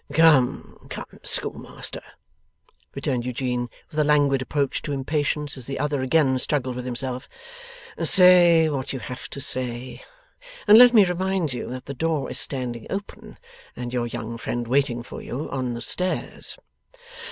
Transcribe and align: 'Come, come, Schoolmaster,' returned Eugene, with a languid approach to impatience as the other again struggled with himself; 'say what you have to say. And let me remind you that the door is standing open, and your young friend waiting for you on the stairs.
'Come, 0.13 0.87
come, 0.89 1.05
Schoolmaster,' 1.21 2.01
returned 2.95 3.23
Eugene, 3.23 3.69
with 3.91 3.99
a 3.99 4.03
languid 4.03 4.41
approach 4.41 4.81
to 4.81 4.93
impatience 4.93 5.57
as 5.57 5.67
the 5.67 5.77
other 5.77 6.01
again 6.01 6.39
struggled 6.39 6.75
with 6.75 6.85
himself; 6.85 7.29
'say 8.03 8.67
what 8.69 8.93
you 8.93 8.97
have 8.99 9.29
to 9.29 9.39
say. 9.39 10.01
And 10.67 10.79
let 10.79 10.91
me 10.95 11.05
remind 11.05 11.53
you 11.53 11.69
that 11.69 11.85
the 11.85 11.93
door 11.93 12.31
is 12.31 12.39
standing 12.39 12.87
open, 12.89 13.37
and 13.75 13.93
your 13.93 14.07
young 14.07 14.39
friend 14.39 14.67
waiting 14.67 15.03
for 15.03 15.21
you 15.21 15.47
on 15.51 15.75
the 15.75 15.81
stairs. 15.81 16.57